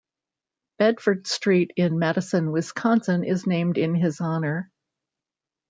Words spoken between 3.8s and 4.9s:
his honor.